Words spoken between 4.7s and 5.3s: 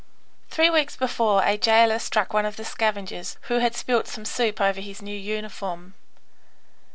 his new